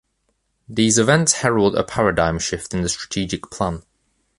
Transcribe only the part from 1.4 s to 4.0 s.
herald a paradigm shift in the strategic plan.